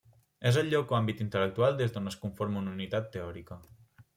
És 0.51 0.55
el 0.61 0.71
lloc 0.73 0.93
o 0.93 0.95
àmbit 0.99 1.21
intel·lectual 1.25 1.77
des 1.81 1.93
d'on 1.97 2.13
es 2.13 2.17
conforma 2.25 2.59
una 2.65 2.75
unitat 2.79 3.13
teòrica. 3.19 3.63